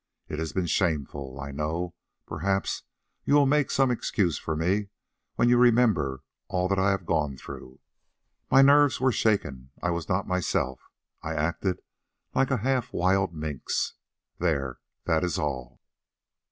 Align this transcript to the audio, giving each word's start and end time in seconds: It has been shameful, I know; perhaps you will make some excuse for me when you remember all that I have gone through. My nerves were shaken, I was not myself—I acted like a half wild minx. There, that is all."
It 0.27 0.39
has 0.39 0.51
been 0.51 0.65
shameful, 0.65 1.39
I 1.39 1.51
know; 1.51 1.93
perhaps 2.25 2.81
you 3.23 3.35
will 3.35 3.45
make 3.45 3.69
some 3.69 3.91
excuse 3.91 4.39
for 4.39 4.55
me 4.55 4.87
when 5.35 5.47
you 5.47 5.59
remember 5.59 6.23
all 6.47 6.67
that 6.69 6.79
I 6.79 6.89
have 6.89 7.05
gone 7.05 7.37
through. 7.37 7.79
My 8.49 8.63
nerves 8.63 8.99
were 8.99 9.11
shaken, 9.11 9.69
I 9.79 9.91
was 9.91 10.09
not 10.09 10.27
myself—I 10.27 11.35
acted 11.35 11.81
like 12.33 12.49
a 12.49 12.57
half 12.65 12.91
wild 12.91 13.35
minx. 13.35 13.93
There, 14.39 14.79
that 15.05 15.23
is 15.23 15.37
all." 15.37 15.79